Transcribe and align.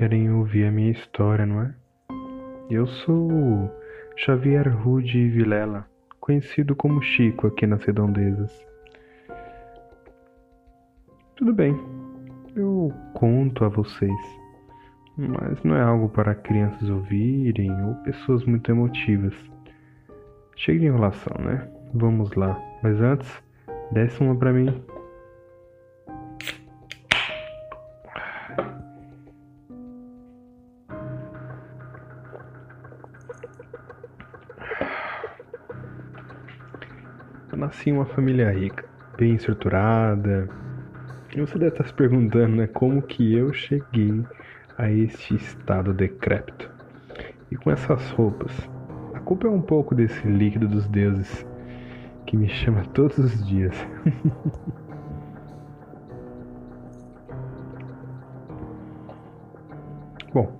querem 0.00 0.32
ouvir 0.32 0.64
a 0.64 0.70
minha 0.70 0.92
história, 0.92 1.44
não 1.44 1.60
é? 1.60 1.74
Eu 2.70 2.86
sou 2.86 3.70
Xavier 4.16 4.66
Rude 4.74 5.28
Vilela, 5.28 5.86
conhecido 6.18 6.74
como 6.74 7.02
Chico 7.02 7.48
aqui 7.48 7.66
nas 7.66 7.84
redondezas. 7.84 8.50
Tudo 11.36 11.52
bem, 11.52 11.78
eu 12.56 12.90
conto 13.12 13.62
a 13.62 13.68
vocês, 13.68 14.40
mas 15.18 15.62
não 15.64 15.76
é 15.76 15.82
algo 15.82 16.08
para 16.08 16.34
crianças 16.34 16.88
ouvirem 16.88 17.70
ou 17.84 17.94
pessoas 17.96 18.42
muito 18.46 18.70
emotivas. 18.70 19.34
Chega 20.56 20.78
de 20.78 20.86
enrolação, 20.86 21.36
né? 21.44 21.70
Vamos 21.92 22.34
lá, 22.36 22.58
mas 22.82 22.98
antes, 23.02 23.42
desce 23.92 24.18
uma 24.22 24.34
pra 24.34 24.50
mim. 24.50 24.82
Nasci 37.60 37.90
em 37.90 37.92
uma 37.92 38.06
família 38.06 38.50
rica, 38.50 38.84
bem 39.18 39.34
estruturada. 39.34 40.48
E 41.36 41.40
você 41.40 41.58
deve 41.58 41.72
estar 41.72 41.84
se 41.86 41.92
perguntando, 41.92 42.56
né, 42.56 42.66
como 42.66 43.02
que 43.02 43.36
eu 43.36 43.52
cheguei 43.52 44.24
a 44.76 44.90
este 44.90 45.36
estado 45.36 45.92
decrépito. 45.92 46.68
E 47.50 47.56
com 47.56 47.70
essas 47.70 48.10
roupas. 48.12 48.50
A 49.12 49.20
culpa 49.20 49.46
é 49.46 49.50
um 49.50 49.60
pouco 49.60 49.94
desse 49.94 50.26
líquido 50.26 50.66
dos 50.66 50.88
deuses 50.88 51.46
que 52.26 52.34
me 52.36 52.48
chama 52.48 52.82
todos 52.94 53.18
os 53.18 53.46
dias. 53.46 53.76
Bom, 60.32 60.58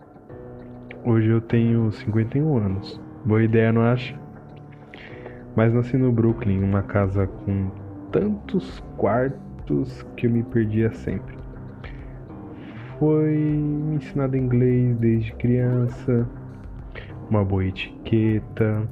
hoje 1.05 1.29
eu 1.29 1.41
tenho 1.41 1.91
51 1.91 2.57
anos. 2.59 3.01
Boa 3.25 3.43
ideia, 3.43 3.73
não 3.73 3.83
acha? 3.83 4.20
Mas 5.57 5.73
nasci 5.73 5.97
no 5.97 6.13
Brooklyn, 6.13 6.63
uma 6.63 6.83
casa 6.83 7.27
com 7.27 7.71
tantos 8.13 8.81
quartos 8.97 10.07
que 10.17 10.27
eu 10.27 10.31
me 10.31 10.43
perdia 10.45 10.93
sempre. 10.93 11.37
Foi 12.99 13.35
me 13.35 13.97
ensinado 13.97 14.37
inglês 14.37 14.97
desde 14.99 15.33
criança, 15.33 16.29
uma 17.29 17.45
boa 17.45 17.65
etiqueta, 17.65 18.87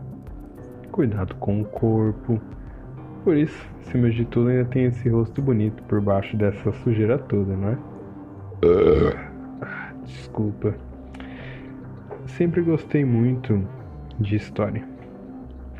cuidado 0.90 1.34
com 1.36 1.60
o 1.60 1.64
corpo. 1.64 2.40
Por 3.22 3.36
isso, 3.36 3.68
acima 3.80 4.10
de 4.10 4.24
tudo, 4.24 4.48
ainda 4.48 4.64
tem 4.64 4.86
esse 4.86 5.08
rosto 5.08 5.40
bonito 5.40 5.82
por 5.84 6.00
baixo 6.00 6.36
dessa 6.36 6.72
sujeira 6.72 7.18
toda, 7.18 7.54
não 7.54 7.68
é? 7.68 7.78
Ah, 9.62 9.92
desculpa. 10.04 10.74
Sempre 12.26 12.62
gostei 12.62 13.04
muito 13.04 13.62
de 14.18 14.36
história 14.36 14.97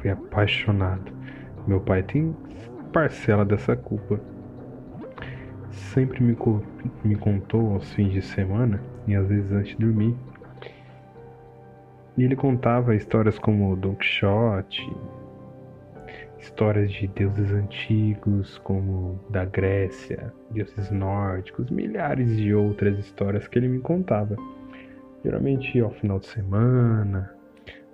Fui 0.00 0.10
apaixonado. 0.10 1.12
Meu 1.66 1.80
pai 1.80 2.02
tem 2.02 2.34
parcela 2.92 3.44
dessa 3.44 3.76
culpa. 3.76 4.20
Sempre 5.70 6.22
me, 6.22 6.34
co 6.34 6.62
me 7.04 7.16
contou 7.16 7.74
aos 7.74 7.92
fins 7.92 8.12
de 8.12 8.22
semana 8.22 8.80
e 9.06 9.14
às 9.14 9.28
vezes 9.28 9.50
antes 9.52 9.76
de 9.76 9.84
dormir. 9.84 10.14
E 12.16 12.24
ele 12.24 12.34
contava 12.34 12.96
histórias 12.96 13.38
como 13.38 13.76
Don 13.76 13.94
Quixote, 13.94 14.82
histórias 16.38 16.90
de 16.90 17.06
deuses 17.08 17.52
antigos, 17.52 18.58
como 18.58 19.20
da 19.30 19.44
Grécia, 19.44 20.32
deuses 20.50 20.90
nórdicos, 20.90 21.70
milhares 21.70 22.36
de 22.36 22.54
outras 22.54 22.98
histórias 22.98 23.46
que 23.46 23.58
ele 23.58 23.68
me 23.68 23.80
contava. 23.80 24.36
Geralmente 25.24 25.78
ao 25.80 25.90
final 25.90 26.18
de 26.18 26.26
semana, 26.26 27.32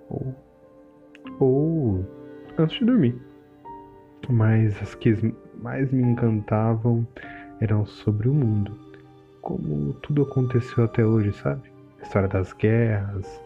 ou 0.09 0.35
ou 1.39 1.74
antes 2.57 2.77
de 2.79 2.85
dormir. 2.85 3.15
Mas 4.29 4.81
as 4.81 4.95
que 4.95 5.33
mais 5.61 5.91
me 5.91 6.03
encantavam 6.03 7.07
eram 7.61 7.85
sobre 7.85 8.27
o 8.27 8.33
mundo, 8.33 8.77
como 9.41 9.93
tudo 9.95 10.23
aconteceu 10.23 10.83
até 10.83 11.05
hoje, 11.05 11.31
sabe? 11.33 11.69
A 11.99 12.03
história 12.03 12.27
das 12.27 12.53
guerras, 12.53 13.41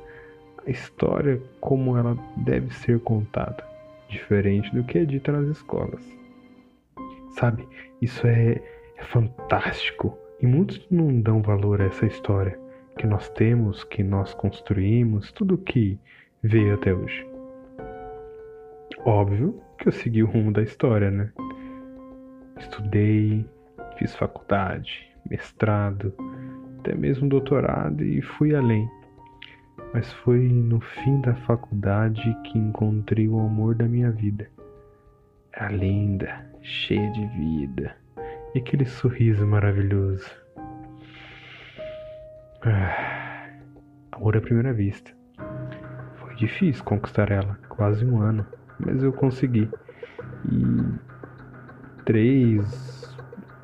a 0.65 0.69
história 0.69 1.41
como 1.59 1.97
ela 1.97 2.17
deve 2.37 2.73
ser 2.73 2.99
contada, 3.01 3.63
diferente 4.07 4.73
do 4.73 4.83
que 4.83 4.99
é 4.99 5.05
dita 5.05 5.31
nas 5.31 5.47
escolas. 5.47 6.03
Sabe, 7.31 7.67
isso 8.01 8.25
é, 8.25 8.61
é 8.97 9.03
fantástico 9.03 10.17
e 10.41 10.47
muitos 10.47 10.85
não 10.89 11.19
dão 11.21 11.41
valor 11.41 11.81
a 11.81 11.85
essa 11.85 12.05
história 12.05 12.57
que 12.97 13.05
nós 13.05 13.29
temos, 13.29 13.83
que 13.83 14.03
nós 14.03 14.33
construímos, 14.33 15.31
tudo 15.31 15.57
que 15.57 15.97
veio 16.41 16.73
até 16.73 16.93
hoje. 16.93 17.28
Óbvio 19.05 19.61
que 19.77 19.87
eu 19.87 19.91
segui 19.91 20.23
o 20.23 20.27
rumo 20.27 20.51
da 20.51 20.61
história, 20.61 21.09
né? 21.09 21.31
Estudei, 22.57 23.45
fiz 23.97 24.15
faculdade, 24.15 25.09
mestrado, 25.29 26.13
até 26.79 26.93
mesmo 26.95 27.29
doutorado 27.29 28.03
e 28.03 28.21
fui 28.21 28.53
além. 28.55 28.89
Mas 29.93 30.11
foi 30.11 30.39
no 30.39 30.79
fim 30.81 31.21
da 31.21 31.33
faculdade 31.33 32.21
que 32.43 32.57
encontrei 32.57 33.27
o 33.27 33.39
amor 33.39 33.75
da 33.75 33.85
minha 33.85 34.11
vida. 34.11 34.49
Era 35.53 35.71
linda, 35.71 36.45
cheia 36.61 37.09
de 37.11 37.25
vida 37.27 37.95
e 38.53 38.59
aquele 38.59 38.85
sorriso 38.85 39.45
maravilhoso. 39.45 40.29
Ah, 42.61 43.49
amor 44.11 44.35
à 44.35 44.41
primeira 44.41 44.73
vista. 44.73 45.11
Foi 46.17 46.35
difícil 46.35 46.83
conquistar 46.83 47.31
ela, 47.31 47.57
quase 47.69 48.05
um 48.05 48.21
ano 48.21 48.45
mas 48.79 49.03
eu 49.03 49.11
consegui. 49.11 49.69
E 50.51 51.09
três, 52.05 53.15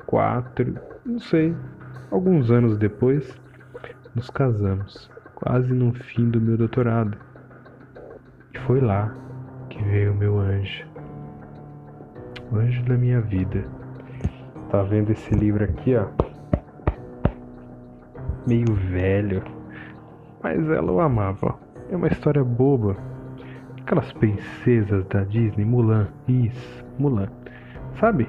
quatro, 0.06 0.78
não 1.04 1.18
sei, 1.18 1.54
alguns 2.10 2.50
anos 2.50 2.78
depois, 2.78 3.36
nos 4.14 4.30
casamos, 4.30 5.10
quase 5.34 5.72
no 5.72 5.92
fim 5.92 6.30
do 6.30 6.40
meu 6.40 6.56
doutorado. 6.56 7.16
E 8.54 8.58
foi 8.60 8.80
lá 8.80 9.14
que 9.68 9.82
veio 9.82 10.12
o 10.12 10.16
meu 10.16 10.38
anjo, 10.38 10.84
o 12.52 12.56
anjo 12.56 12.84
da 12.84 12.96
minha 12.96 13.20
vida. 13.20 13.64
Tá 14.70 14.82
vendo 14.82 15.10
esse 15.10 15.34
livro 15.34 15.64
aqui, 15.64 15.94
ó? 15.96 16.06
Meio 18.46 18.74
velho, 18.90 19.42
mas 20.42 20.68
ela 20.70 20.92
o 20.92 21.00
amava. 21.00 21.58
É 21.90 21.96
uma 21.96 22.08
história 22.08 22.42
boba, 22.42 22.96
Aquelas 23.86 24.12
princesas 24.14 25.06
da 25.06 25.22
Disney, 25.22 25.64
Mulan, 25.64 26.08
isso, 26.26 26.84
Mulan. 26.98 27.28
Sabe? 28.00 28.28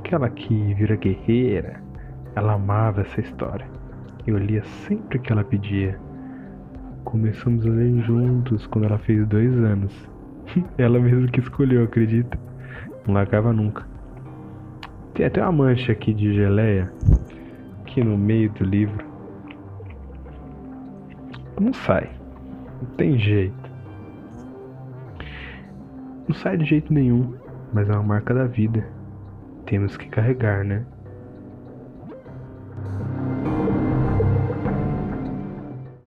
Aquela 0.00 0.28
que 0.28 0.74
vira 0.74 0.96
guerreira. 0.96 1.80
Ela 2.34 2.52
amava 2.52 3.00
essa 3.00 3.22
história. 3.22 3.66
Eu 4.26 4.36
lia 4.36 4.62
sempre 4.86 5.18
que 5.18 5.32
ela 5.32 5.42
pedia. 5.42 5.98
Começamos 7.04 7.64
a 7.64 7.70
ler 7.70 8.02
juntos 8.02 8.66
quando 8.66 8.84
ela 8.84 8.98
fez 8.98 9.26
dois 9.26 9.50
anos. 9.54 10.10
ela 10.76 11.00
mesmo 11.00 11.26
que 11.28 11.40
escolheu, 11.40 11.84
acredita? 11.84 12.38
Não 13.06 13.14
largava 13.14 13.54
nunca. 13.54 13.86
Tem 15.14 15.24
até 15.24 15.42
uma 15.42 15.52
mancha 15.52 15.92
aqui 15.92 16.12
de 16.12 16.34
geleia 16.34 16.92
aqui 17.80 18.04
no 18.04 18.18
meio 18.18 18.50
do 18.50 18.62
livro. 18.62 19.06
Não 21.58 21.72
sai. 21.72 22.10
Não 22.82 22.90
tem 22.96 23.18
jeito. 23.18 23.65
Não 26.28 26.34
sai 26.34 26.56
de 26.56 26.64
jeito 26.64 26.92
nenhum, 26.92 27.34
mas 27.72 27.88
é 27.88 27.92
uma 27.92 28.02
marca 28.02 28.34
da 28.34 28.46
vida. 28.46 28.86
Temos 29.66 29.96
que 29.96 30.08
carregar, 30.08 30.64
né? 30.64 30.84